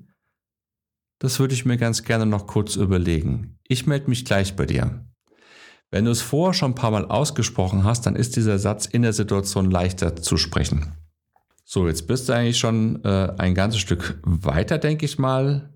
das 1.20 1.40
würde 1.40 1.54
ich 1.54 1.66
mir 1.66 1.78
ganz 1.78 2.04
gerne 2.04 2.26
noch 2.26 2.48
kurz 2.48 2.76
überlegen. 2.76 3.60
Ich 3.68 3.86
melde 3.86 4.10
mich 4.10 4.26
gleich 4.26 4.56
bei 4.56 4.66
dir. 4.66 5.06
Wenn 5.96 6.04
du 6.04 6.12
es 6.12 6.22
vorher 6.22 6.54
schon 6.54 6.72
ein 6.72 6.76
paar 6.76 6.92
Mal 6.92 7.06
ausgesprochen 7.06 7.86
hast, 7.86 8.06
dann 8.06 8.18
ist 8.18 8.36
dieser 8.36 8.60
Satz 8.60 8.86
in 8.86 9.04
der 9.04 9.14
Situation 9.14 9.72
leichter 9.72 10.18
zu 10.18 10.36
sprechen. 10.36 10.92
So, 11.64 11.88
jetzt 11.88 12.06
bist 12.06 12.28
du 12.28 12.34
eigentlich 12.34 12.58
schon 12.58 13.02
äh, 13.06 13.32
ein 13.38 13.56
ganzes 13.56 13.80
Stück 13.80 14.20
weiter, 14.24 14.78
denke 14.78 15.06
ich 15.06 15.20
mal. 15.20 15.74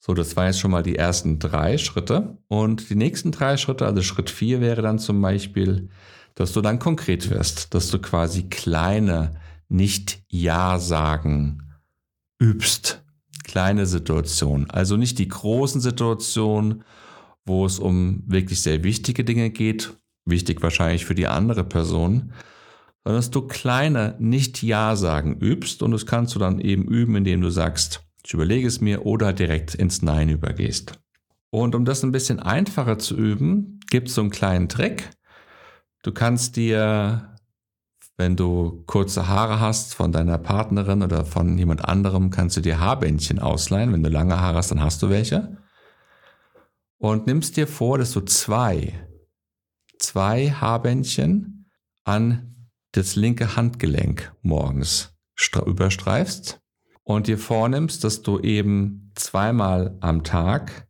So, 0.00 0.14
das 0.14 0.34
waren 0.36 0.46
jetzt 0.46 0.60
schon 0.60 0.70
mal 0.70 0.82
die 0.82 0.96
ersten 0.96 1.40
drei 1.40 1.76
Schritte. 1.76 2.38
Und 2.48 2.88
die 2.88 2.94
nächsten 2.94 3.32
drei 3.32 3.58
Schritte, 3.58 3.84
also 3.84 4.00
Schritt 4.00 4.30
vier 4.30 4.62
wäre 4.62 4.80
dann 4.80 4.98
zum 4.98 5.20
Beispiel, 5.20 5.90
dass 6.34 6.54
du 6.54 6.62
dann 6.62 6.78
konkret 6.78 7.28
wirst, 7.28 7.74
dass 7.74 7.90
du 7.90 7.98
quasi 7.98 8.44
kleine 8.44 9.38
Nicht-Ja-Sagen 9.68 11.60
übst. 12.40 13.04
Kleine 13.42 13.84
Situationen. 13.84 14.70
Also 14.70 14.96
nicht 14.96 15.18
die 15.18 15.28
großen 15.28 15.82
Situationen, 15.82 16.82
wo 17.44 17.66
es 17.66 17.78
um 17.78 18.22
wirklich 18.26 18.62
sehr 18.62 18.84
wichtige 18.84 19.24
Dinge 19.24 19.50
geht, 19.50 19.94
wichtig 20.24 20.62
wahrscheinlich 20.62 21.04
für 21.04 21.14
die 21.14 21.26
andere 21.26 21.64
Person, 21.64 22.32
sondern 23.04 23.18
dass 23.18 23.30
du 23.30 23.42
kleine 23.42 24.16
Nicht-Ja-Sagen 24.18 25.36
übst 25.36 25.82
und 25.82 25.90
das 25.90 26.06
kannst 26.06 26.34
du 26.34 26.38
dann 26.38 26.60
eben 26.60 26.84
üben, 26.84 27.16
indem 27.16 27.42
du 27.42 27.50
sagst, 27.50 28.02
ich 28.24 28.32
überlege 28.32 28.66
es 28.66 28.80
mir 28.80 29.04
oder 29.04 29.32
direkt 29.34 29.74
ins 29.74 30.00
Nein 30.00 30.30
übergehst. 30.30 30.98
Und 31.50 31.74
um 31.74 31.84
das 31.84 32.02
ein 32.02 32.12
bisschen 32.12 32.40
einfacher 32.40 32.98
zu 32.98 33.14
üben, 33.16 33.80
gibt 33.90 34.08
es 34.08 34.14
so 34.14 34.22
einen 34.22 34.30
kleinen 34.30 34.68
Trick. 34.68 35.10
Du 36.02 36.12
kannst 36.12 36.56
dir, 36.56 37.36
wenn 38.16 38.36
du 38.36 38.82
kurze 38.86 39.28
Haare 39.28 39.60
hast 39.60 39.94
von 39.94 40.10
deiner 40.10 40.38
Partnerin 40.38 41.02
oder 41.02 41.24
von 41.24 41.56
jemand 41.58 41.84
anderem, 41.84 42.30
kannst 42.30 42.56
du 42.56 42.60
dir 42.60 42.80
Haarbändchen 42.80 43.38
ausleihen. 43.38 43.92
Wenn 43.92 44.02
du 44.02 44.10
lange 44.10 44.40
Haare 44.40 44.56
hast, 44.56 44.70
dann 44.70 44.80
hast 44.80 45.02
du 45.02 45.10
welche. 45.10 45.58
Und 47.04 47.26
nimmst 47.26 47.58
dir 47.58 47.66
vor, 47.66 47.98
dass 47.98 48.12
du 48.12 48.22
zwei, 48.22 48.94
zwei 49.98 50.48
Haarbändchen 50.48 51.70
an 52.04 52.66
das 52.92 53.14
linke 53.14 53.56
Handgelenk 53.56 54.34
morgens 54.40 55.14
überstreifst 55.66 56.62
und 57.02 57.26
dir 57.26 57.36
vornimmst, 57.36 58.04
dass 58.04 58.22
du 58.22 58.40
eben 58.40 59.12
zweimal 59.16 59.98
am 60.00 60.24
Tag 60.24 60.88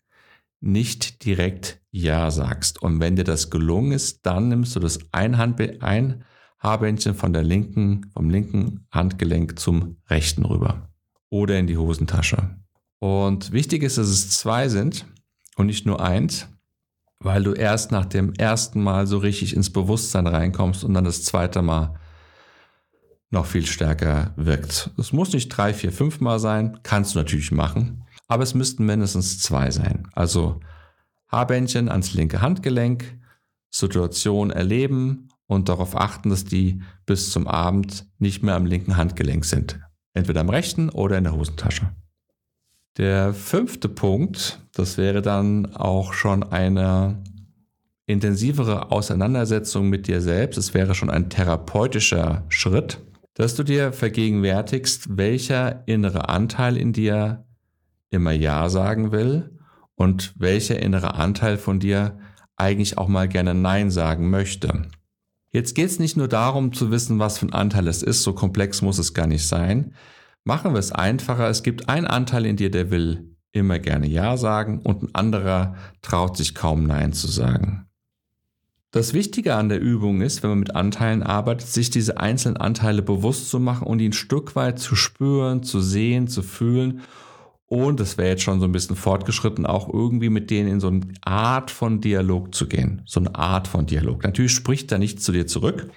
nicht 0.60 1.24
direkt 1.24 1.80
Ja 1.90 2.30
sagst. 2.30 2.80
Und 2.80 3.00
wenn 3.00 3.16
dir 3.16 3.24
das 3.24 3.50
gelungen 3.50 3.90
ist, 3.90 4.24
dann 4.24 4.48
nimmst 4.48 4.76
du 4.76 4.78
das 4.78 5.00
ein, 5.10 5.34
ein 5.34 6.24
Haarbändchen 6.60 7.16
von 7.16 7.32
der 7.32 7.42
linken, 7.42 8.08
vom 8.12 8.30
linken 8.30 8.86
Handgelenk 8.92 9.58
zum 9.58 9.96
rechten 10.08 10.44
rüber 10.44 10.92
oder 11.28 11.58
in 11.58 11.66
die 11.66 11.76
Hosentasche. 11.76 12.56
Und 13.00 13.50
wichtig 13.50 13.82
ist, 13.82 13.98
dass 13.98 14.06
es 14.06 14.30
zwei 14.30 14.68
sind 14.68 15.06
und 15.56 15.66
nicht 15.66 15.86
nur 15.86 16.00
eins, 16.00 16.48
weil 17.20 17.42
du 17.42 17.52
erst 17.52 17.90
nach 17.90 18.04
dem 18.04 18.34
ersten 18.34 18.82
Mal 18.82 19.06
so 19.06 19.18
richtig 19.18 19.54
ins 19.54 19.70
Bewusstsein 19.70 20.26
reinkommst 20.26 20.84
und 20.84 20.94
dann 20.94 21.04
das 21.04 21.24
zweite 21.24 21.62
Mal 21.62 21.98
noch 23.30 23.46
viel 23.46 23.66
stärker 23.66 24.32
wirkt. 24.36 24.90
Es 24.98 25.12
muss 25.12 25.32
nicht 25.32 25.48
drei, 25.48 25.74
vier, 25.74 25.92
fünf 25.92 26.20
Mal 26.20 26.38
sein, 26.38 26.78
kannst 26.82 27.14
du 27.14 27.18
natürlich 27.18 27.50
machen, 27.50 28.04
aber 28.28 28.42
es 28.42 28.54
müssten 28.54 28.86
mindestens 28.86 29.40
zwei 29.40 29.70
sein. 29.70 30.08
Also 30.12 30.60
Haarbändchen 31.28 31.88
ans 31.88 32.14
linke 32.14 32.40
Handgelenk, 32.40 33.18
Situation 33.70 34.50
erleben 34.50 35.28
und 35.46 35.68
darauf 35.68 35.96
achten, 35.96 36.30
dass 36.30 36.44
die 36.44 36.82
bis 37.06 37.32
zum 37.32 37.48
Abend 37.48 38.06
nicht 38.18 38.42
mehr 38.42 38.54
am 38.54 38.66
linken 38.66 38.96
Handgelenk 38.96 39.44
sind. 39.44 39.80
Entweder 40.14 40.42
am 40.42 40.48
rechten 40.48 40.90
oder 40.90 41.18
in 41.18 41.24
der 41.24 41.34
Hosentasche. 41.34 41.90
Der 42.96 43.34
fünfte 43.34 43.88
Punkt, 43.88 44.60
das 44.72 44.98
wäre 44.98 45.20
dann 45.20 45.74
auch 45.74 46.12
schon 46.12 46.44
eine 46.44 47.22
intensivere 48.06 48.92
Auseinandersetzung 48.92 49.88
mit 49.88 50.06
dir 50.06 50.20
selbst. 50.20 50.58
Es 50.58 50.74
wäre 50.74 50.94
schon 50.94 51.10
ein 51.10 51.28
therapeutischer 51.28 52.44
Schritt, 52.48 53.00
dass 53.34 53.56
du 53.56 53.64
dir 53.64 53.92
vergegenwärtigst, 53.92 55.16
welcher 55.16 55.82
innere 55.88 56.28
Anteil 56.28 56.76
in 56.76 56.92
dir 56.92 57.44
immer 58.10 58.32
Ja 58.32 58.68
sagen 58.68 59.10
will 59.10 59.58
und 59.96 60.34
welcher 60.38 60.80
innere 60.80 61.14
Anteil 61.14 61.58
von 61.58 61.80
dir 61.80 62.18
eigentlich 62.54 62.96
auch 62.96 63.08
mal 63.08 63.26
gerne 63.26 63.54
Nein 63.54 63.90
sagen 63.90 64.30
möchte. 64.30 64.82
Jetzt 65.50 65.74
geht 65.74 65.86
es 65.86 65.98
nicht 65.98 66.16
nur 66.16 66.28
darum 66.28 66.72
zu 66.72 66.92
wissen, 66.92 67.18
was 67.18 67.38
für 67.38 67.46
ein 67.46 67.52
Anteil 67.52 67.88
es 67.88 68.04
ist, 68.04 68.22
so 68.22 68.34
komplex 68.34 68.82
muss 68.82 68.98
es 68.98 69.14
gar 69.14 69.26
nicht 69.26 69.46
sein. 69.46 69.94
Machen 70.44 70.74
wir 70.74 70.78
es 70.78 70.92
einfacher. 70.92 71.48
Es 71.48 71.62
gibt 71.62 71.88
einen 71.88 72.06
Anteil 72.06 72.46
in 72.46 72.56
dir, 72.56 72.70
der 72.70 72.90
will 72.90 73.34
immer 73.52 73.78
gerne 73.78 74.06
Ja 74.06 74.36
sagen 74.36 74.80
und 74.80 75.02
ein 75.02 75.14
anderer 75.14 75.74
traut 76.02 76.36
sich 76.36 76.54
kaum 76.54 76.86
Nein 76.86 77.12
zu 77.12 77.28
sagen. 77.28 77.86
Das 78.90 79.12
Wichtige 79.12 79.56
an 79.56 79.68
der 79.68 79.80
Übung 79.80 80.20
ist, 80.20 80.42
wenn 80.42 80.50
man 80.50 80.58
mit 80.60 80.76
Anteilen 80.76 81.22
arbeitet, 81.22 81.66
sich 81.66 81.90
diese 81.90 82.18
einzelnen 82.18 82.58
Anteile 82.58 83.02
bewusst 83.02 83.50
zu 83.50 83.58
machen 83.58 83.86
und 83.86 84.00
ihn 84.00 84.10
ein 84.10 84.12
Stück 84.12 84.54
weit 84.54 84.78
zu 84.78 84.94
spüren, 84.94 85.62
zu 85.62 85.80
sehen, 85.80 86.28
zu 86.28 86.42
fühlen 86.42 87.00
und, 87.66 87.98
das 87.98 88.18
wäre 88.18 88.28
jetzt 88.28 88.42
schon 88.42 88.60
so 88.60 88.66
ein 88.66 88.72
bisschen 88.72 88.94
fortgeschritten, 88.94 89.66
auch 89.66 89.92
irgendwie 89.92 90.28
mit 90.28 90.50
denen 90.50 90.68
in 90.68 90.80
so 90.80 90.88
eine 90.88 91.00
Art 91.22 91.70
von 91.70 92.00
Dialog 92.00 92.54
zu 92.54 92.68
gehen. 92.68 93.02
So 93.06 93.20
eine 93.20 93.34
Art 93.34 93.66
von 93.66 93.86
Dialog. 93.86 94.22
Natürlich 94.22 94.52
spricht 94.52 94.92
da 94.92 94.98
nichts 94.98 95.24
zu 95.24 95.32
dir 95.32 95.46
zurück. 95.46 95.90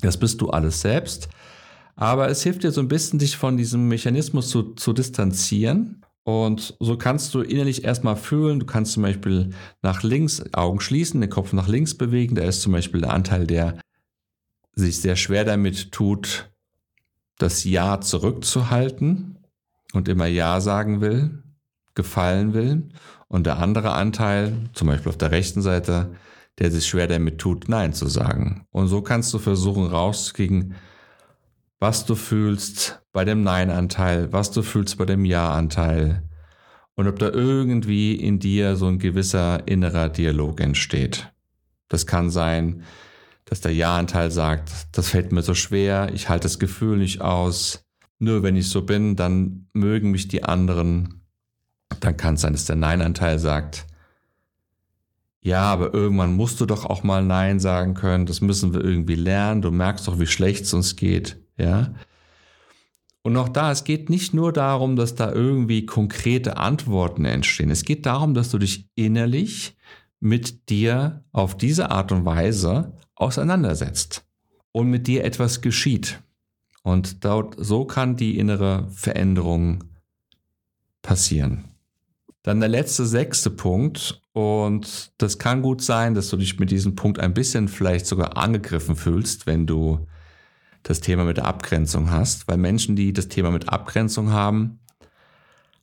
Das 0.00 0.16
bist 0.16 0.40
du 0.40 0.50
alles 0.50 0.80
selbst. 0.80 1.28
Aber 1.96 2.28
es 2.28 2.42
hilft 2.42 2.64
dir 2.64 2.72
so 2.72 2.80
ein 2.80 2.88
bisschen, 2.88 3.18
dich 3.18 3.36
von 3.36 3.56
diesem 3.56 3.88
Mechanismus 3.88 4.48
zu, 4.48 4.74
zu 4.74 4.92
distanzieren. 4.92 6.02
Und 6.24 6.76
so 6.78 6.96
kannst 6.96 7.34
du 7.34 7.40
innerlich 7.40 7.84
erstmal 7.84 8.16
fühlen, 8.16 8.60
du 8.60 8.66
kannst 8.66 8.92
zum 8.92 9.02
Beispiel 9.02 9.50
nach 9.82 10.02
links 10.02 10.42
Augen 10.52 10.80
schließen, 10.80 11.20
den 11.20 11.30
Kopf 11.30 11.52
nach 11.52 11.68
links 11.68 11.94
bewegen. 11.94 12.36
Da 12.36 12.42
ist 12.42 12.62
zum 12.62 12.72
Beispiel 12.72 13.00
der 13.00 13.12
Anteil, 13.12 13.46
der 13.46 13.78
sich 14.74 15.00
sehr 15.00 15.16
schwer 15.16 15.44
damit 15.44 15.92
tut, 15.92 16.50
das 17.38 17.64
Ja 17.64 18.00
zurückzuhalten 18.00 19.38
und 19.92 20.08
immer 20.08 20.26
Ja 20.26 20.60
sagen 20.60 21.00
will, 21.00 21.42
gefallen 21.94 22.54
will. 22.54 22.88
Und 23.28 23.46
der 23.46 23.58
andere 23.58 23.92
Anteil, 23.92 24.70
zum 24.74 24.88
Beispiel 24.88 25.10
auf 25.10 25.18
der 25.18 25.32
rechten 25.32 25.60
Seite, 25.60 26.14
der 26.58 26.70
sich 26.70 26.86
schwer 26.86 27.08
damit 27.08 27.38
tut, 27.38 27.68
Nein 27.68 27.94
zu 27.94 28.06
sagen. 28.06 28.66
Und 28.70 28.88
so 28.88 29.02
kannst 29.02 29.32
du 29.34 29.38
versuchen 29.38 29.86
rauszukriegen, 29.86 30.74
was 31.82 32.06
du 32.06 32.14
fühlst 32.14 33.02
bei 33.12 33.24
dem 33.24 33.42
Nein-Anteil, 33.42 34.32
was 34.32 34.52
du 34.52 34.62
fühlst 34.62 34.98
bei 34.98 35.04
dem 35.04 35.24
Ja-Anteil 35.24 36.22
und 36.94 37.08
ob 37.08 37.18
da 37.18 37.28
irgendwie 37.28 38.14
in 38.14 38.38
dir 38.38 38.76
so 38.76 38.86
ein 38.86 39.00
gewisser 39.00 39.66
innerer 39.66 40.08
Dialog 40.08 40.60
entsteht. 40.60 41.32
Das 41.88 42.06
kann 42.06 42.30
sein, 42.30 42.84
dass 43.46 43.62
der 43.62 43.74
Ja-Anteil 43.74 44.30
sagt, 44.30 44.70
das 44.92 45.08
fällt 45.08 45.32
mir 45.32 45.42
so 45.42 45.54
schwer, 45.54 46.12
ich 46.14 46.28
halte 46.28 46.44
das 46.44 46.60
Gefühl 46.60 46.98
nicht 46.98 47.20
aus, 47.20 47.84
nur 48.20 48.44
wenn 48.44 48.54
ich 48.54 48.68
so 48.68 48.82
bin, 48.82 49.16
dann 49.16 49.66
mögen 49.72 50.12
mich 50.12 50.28
die 50.28 50.44
anderen. 50.44 51.24
Dann 51.98 52.16
kann 52.16 52.36
es 52.36 52.42
sein, 52.42 52.52
dass 52.52 52.64
der 52.64 52.76
Nein-Anteil 52.76 53.40
sagt, 53.40 53.88
ja, 55.40 55.62
aber 55.62 55.92
irgendwann 55.92 56.36
musst 56.36 56.60
du 56.60 56.66
doch 56.66 56.86
auch 56.86 57.02
mal 57.02 57.24
Nein 57.24 57.58
sagen 57.58 57.94
können, 57.94 58.26
das 58.26 58.40
müssen 58.40 58.72
wir 58.72 58.84
irgendwie 58.84 59.16
lernen, 59.16 59.62
du 59.62 59.72
merkst 59.72 60.06
doch, 60.06 60.20
wie 60.20 60.28
schlecht 60.28 60.62
es 60.62 60.74
uns 60.74 60.94
geht. 60.94 61.41
Ja. 61.56 61.94
Und 63.22 63.36
auch 63.36 63.48
da, 63.48 63.70
es 63.70 63.84
geht 63.84 64.10
nicht 64.10 64.34
nur 64.34 64.52
darum, 64.52 64.96
dass 64.96 65.14
da 65.14 65.32
irgendwie 65.32 65.86
konkrete 65.86 66.56
Antworten 66.56 67.24
entstehen. 67.24 67.70
Es 67.70 67.84
geht 67.84 68.04
darum, 68.04 68.34
dass 68.34 68.50
du 68.50 68.58
dich 68.58 68.88
innerlich 68.96 69.76
mit 70.18 70.68
dir 70.70 71.24
auf 71.32 71.56
diese 71.56 71.90
Art 71.90 72.10
und 72.12 72.24
Weise 72.24 72.92
auseinandersetzt. 73.14 74.24
und 74.72 74.88
mit 74.88 75.06
dir 75.06 75.24
etwas 75.24 75.60
geschieht. 75.60 76.22
Und 76.82 77.24
dort, 77.24 77.54
so 77.58 77.84
kann 77.84 78.16
die 78.16 78.38
innere 78.38 78.88
Veränderung 78.90 79.84
passieren. 81.02 81.64
Dann 82.42 82.58
der 82.58 82.68
letzte, 82.68 83.06
sechste 83.06 83.50
Punkt. 83.50 84.22
Und 84.32 85.12
das 85.18 85.38
kann 85.38 85.62
gut 85.62 85.82
sein, 85.82 86.14
dass 86.14 86.30
du 86.30 86.36
dich 86.36 86.58
mit 86.58 86.70
diesem 86.70 86.96
Punkt 86.96 87.20
ein 87.20 87.34
bisschen 87.34 87.68
vielleicht 87.68 88.06
sogar 88.06 88.36
angegriffen 88.36 88.96
fühlst, 88.96 89.46
wenn 89.46 89.66
du 89.66 90.06
das 90.82 91.00
Thema 91.00 91.24
mit 91.24 91.36
der 91.36 91.46
Abgrenzung 91.46 92.10
hast. 92.10 92.48
Weil 92.48 92.56
Menschen, 92.56 92.96
die 92.96 93.12
das 93.12 93.28
Thema 93.28 93.50
mit 93.50 93.68
Abgrenzung 93.68 94.30
haben, 94.30 94.80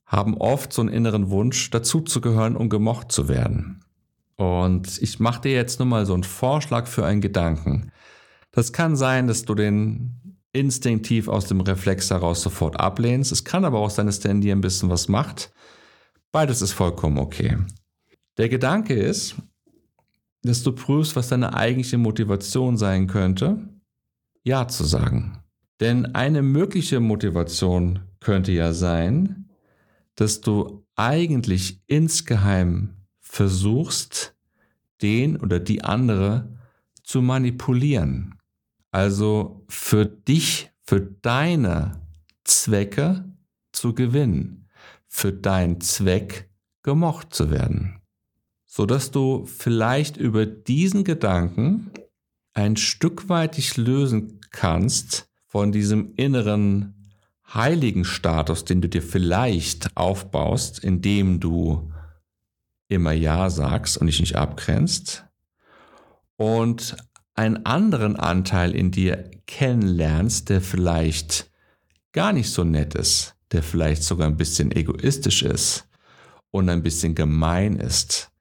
haben 0.05 0.35
oft 0.37 0.73
so 0.73 0.81
einen 0.81 0.91
inneren 0.91 1.29
Wunsch, 1.29 1.69
dazuzugehören 1.69 2.55
und 2.55 2.69
gemocht 2.69 3.11
zu 3.11 3.27
werden. 3.27 3.83
Und 4.35 5.01
ich 5.01 5.19
mache 5.19 5.41
dir 5.41 5.53
jetzt 5.53 5.79
nur 5.79 5.87
mal 5.87 6.05
so 6.05 6.13
einen 6.13 6.23
Vorschlag 6.23 6.87
für 6.87 7.05
einen 7.05 7.21
Gedanken. 7.21 7.91
Das 8.51 8.73
kann 8.73 8.95
sein, 8.95 9.27
dass 9.27 9.45
du 9.45 9.53
den 9.53 10.19
instinktiv 10.51 11.27
aus 11.27 11.45
dem 11.45 11.61
Reflex 11.61 12.09
heraus 12.09 12.41
sofort 12.41 12.79
ablehnst. 12.79 13.31
Es 13.31 13.43
kann 13.43 13.65
aber 13.65 13.79
auch 13.79 13.89
sein, 13.89 14.07
dass 14.07 14.19
der 14.19 14.31
in 14.31 14.41
dir 14.41 14.55
ein 14.55 14.61
bisschen 14.61 14.89
was 14.89 15.07
macht. 15.07 15.51
Beides 16.31 16.61
ist 16.61 16.73
vollkommen 16.73 17.17
okay. 17.17 17.57
Der 18.37 18.49
Gedanke 18.49 18.93
ist, 18.93 19.35
dass 20.43 20.63
du 20.63 20.71
prüfst, 20.71 21.15
was 21.15 21.27
deine 21.27 21.53
eigentliche 21.53 21.97
Motivation 21.97 22.77
sein 22.77 23.07
könnte, 23.07 23.67
Ja 24.49 24.67
zu 24.67 24.83
sagen. 24.83 25.43
Denn 25.79 26.15
eine 26.15 26.41
mögliche 26.41 26.99
Motivation 26.99 27.99
könnte 28.19 28.51
ja 28.51 28.73
sein, 28.73 29.47
dass 30.15 30.41
du 30.41 30.87
eigentlich 30.95 31.83
insgeheim 31.85 32.95
versuchst, 33.19 34.35
den 35.03 35.37
oder 35.37 35.59
die 35.59 35.83
andere 35.83 36.57
zu 37.03 37.21
manipulieren. 37.21 38.39
Also 38.89 39.65
für 39.69 40.07
dich, 40.07 40.71
für 40.83 40.99
deine 40.99 42.01
Zwecke 42.43 43.31
zu 43.71 43.93
gewinnen, 43.93 44.67
für 45.05 45.31
deinen 45.31 45.79
Zweck 45.79 46.49
gemocht 46.81 47.35
zu 47.35 47.51
werden, 47.51 48.01
so 48.65 48.87
dass 48.87 49.11
du 49.11 49.45
vielleicht 49.45 50.17
über 50.17 50.47
diesen 50.47 51.03
Gedanken 51.03 51.91
ein 52.53 52.77
Stück 52.77 53.29
weit 53.29 53.57
dich 53.57 53.77
lösen 53.77 54.38
kannst 54.51 55.29
von 55.47 55.71
diesem 55.71 56.13
inneren 56.15 57.11
heiligen 57.53 58.05
Status, 58.05 58.65
den 58.65 58.81
du 58.81 58.89
dir 58.89 59.01
vielleicht 59.01 59.95
aufbaust, 59.95 60.79
indem 60.79 61.39
du 61.39 61.91
immer 62.87 63.11
Ja 63.11 63.49
sagst 63.49 63.97
und 63.97 64.07
dich 64.07 64.19
nicht 64.19 64.35
abgrenzt 64.35 65.25
und 66.37 66.97
einen 67.35 67.65
anderen 67.65 68.15
Anteil 68.15 68.75
in 68.75 68.91
dir 68.91 69.31
kennenlernst, 69.47 70.49
der 70.49 70.61
vielleicht 70.61 71.49
gar 72.11 72.33
nicht 72.33 72.51
so 72.51 72.63
nett 72.63 72.95
ist, 72.95 73.35
der 73.51 73.63
vielleicht 73.63 74.03
sogar 74.03 74.27
ein 74.27 74.37
bisschen 74.37 74.71
egoistisch 74.71 75.43
ist 75.43 75.87
und 76.51 76.69
ein 76.69 76.83
bisschen 76.83 77.15
gemein 77.15 77.75
ist. 77.75 78.31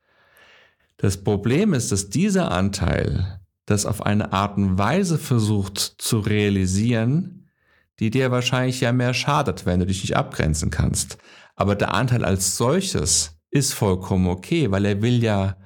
Das 0.96 1.22
Problem 1.22 1.74
ist, 1.74 1.92
dass 1.92 2.10
dieser 2.10 2.50
Anteil 2.50 3.37
das 3.68 3.84
auf 3.84 4.06
eine 4.06 4.32
Art 4.32 4.56
und 4.56 4.78
Weise 4.78 5.18
versucht 5.18 5.78
zu 5.78 6.20
realisieren, 6.20 7.50
die 7.98 8.08
dir 8.08 8.30
wahrscheinlich 8.30 8.80
ja 8.80 8.92
mehr 8.92 9.12
schadet, 9.12 9.66
wenn 9.66 9.80
du 9.80 9.86
dich 9.86 10.02
nicht 10.02 10.16
abgrenzen 10.16 10.70
kannst. 10.70 11.18
Aber 11.54 11.74
der 11.74 11.92
Anteil 11.92 12.24
als 12.24 12.56
solches 12.56 13.38
ist 13.50 13.74
vollkommen 13.74 14.28
okay, 14.28 14.70
weil 14.70 14.86
er 14.86 15.02
will 15.02 15.22
ja, 15.22 15.58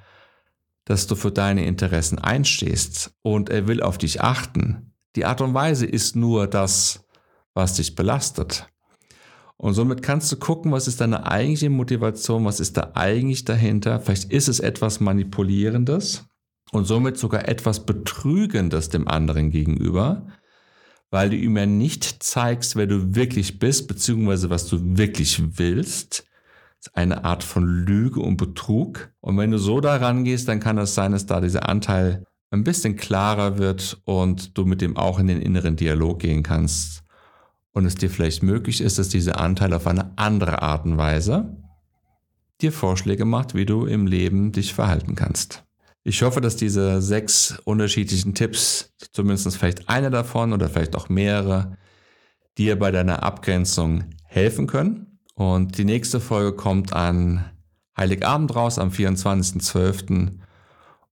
dass 0.83 1.07
du 1.07 1.15
für 1.15 1.31
deine 1.31 1.65
Interessen 1.65 2.19
einstehst 2.19 3.13
und 3.21 3.49
er 3.49 3.67
will 3.67 3.81
auf 3.81 3.97
dich 3.97 4.21
achten. 4.21 4.93
Die 5.15 5.23
Art 5.23 5.39
und 5.39 5.53
Weise 5.53 5.85
ist 5.85 6.17
nur 6.17 6.47
das, 6.47 7.05
was 7.53 7.75
dich 7.75 7.95
belastet. 7.95 8.67
Und 9.55 9.75
somit 9.75 10.01
kannst 10.01 10.29
du 10.29 10.35
gucken, 10.35 10.73
was 10.73 10.89
ist 10.89 10.99
deine 10.99 11.25
eigentliche 11.31 11.69
Motivation, 11.69 12.43
was 12.43 12.59
ist 12.59 12.75
da 12.75 12.91
eigentlich 12.95 13.45
dahinter. 13.45 14.01
Vielleicht 14.01 14.29
ist 14.29 14.49
es 14.49 14.59
etwas 14.59 14.99
Manipulierendes 14.99 16.25
und 16.73 16.85
somit 16.85 17.17
sogar 17.17 17.47
etwas 17.47 17.85
Betrügendes 17.85 18.89
dem 18.89 19.07
anderen 19.07 19.51
gegenüber, 19.51 20.27
weil 21.11 21.29
du 21.29 21.35
ihm 21.35 21.55
ja 21.55 21.67
nicht 21.67 22.23
zeigst, 22.23 22.75
wer 22.75 22.87
du 22.87 23.15
wirklich 23.15 23.59
bist, 23.59 23.87
beziehungsweise 23.87 24.49
was 24.49 24.67
du 24.67 24.97
wirklich 24.97 25.57
willst, 25.59 26.25
eine 26.93 27.23
Art 27.23 27.43
von 27.43 27.65
Lüge 27.65 28.19
und 28.19 28.37
Betrug. 28.37 29.11
Und 29.21 29.37
wenn 29.37 29.51
du 29.51 29.59
so 29.59 29.79
daran 29.79 30.23
gehst, 30.23 30.47
dann 30.47 30.59
kann 30.59 30.77
es 30.79 30.95
sein, 30.95 31.11
dass 31.11 31.27
da 31.27 31.39
dieser 31.39 31.69
Anteil 31.69 32.25
ein 32.49 32.63
bisschen 32.63 32.95
klarer 32.95 33.57
wird 33.57 34.01
und 34.05 34.57
du 34.57 34.65
mit 34.65 34.81
dem 34.81 34.97
auch 34.97 35.19
in 35.19 35.27
den 35.27 35.41
inneren 35.41 35.75
Dialog 35.75 36.19
gehen 36.19 36.43
kannst. 36.43 37.03
Und 37.71 37.85
es 37.85 37.95
dir 37.95 38.09
vielleicht 38.09 38.43
möglich 38.43 38.81
ist, 38.81 38.99
dass 38.99 39.09
dieser 39.09 39.39
Anteil 39.39 39.73
auf 39.73 39.87
eine 39.87 40.17
andere 40.17 40.61
Art 40.61 40.85
und 40.85 40.97
Weise 40.97 41.55
dir 42.61 42.71
Vorschläge 42.71 43.25
macht, 43.25 43.55
wie 43.55 43.65
du 43.65 43.85
im 43.85 44.07
Leben 44.07 44.51
dich 44.51 44.73
verhalten 44.73 45.15
kannst. 45.15 45.63
Ich 46.03 46.21
hoffe, 46.21 46.41
dass 46.41 46.57
diese 46.57 47.01
sechs 47.01 47.57
unterschiedlichen 47.63 48.35
Tipps, 48.35 48.93
zumindest 49.13 49.55
vielleicht 49.57 49.87
einer 49.87 50.09
davon 50.09 50.51
oder 50.51 50.69
vielleicht 50.69 50.95
auch 50.95 51.07
mehrere, 51.09 51.77
dir 52.57 52.77
bei 52.77 52.91
deiner 52.91 53.23
Abgrenzung 53.23 54.05
helfen 54.25 54.67
können. 54.67 55.19
Und 55.35 55.77
die 55.77 55.85
nächste 55.85 56.19
Folge 56.19 56.55
kommt 56.55 56.93
an 56.93 57.45
Heiligabend 57.97 58.55
raus, 58.55 58.79
am 58.79 58.89
24.12. 58.89 60.39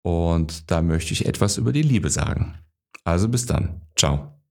Und 0.03 0.69
da 0.69 0.81
möchte 0.81 1.13
ich 1.13 1.25
etwas 1.25 1.57
über 1.57 1.73
die 1.73 1.81
Liebe 1.81 2.09
sagen. 2.09 2.59
Also 3.03 3.27
bis 3.27 3.45
dann. 3.45 3.81
Ciao. 3.95 4.34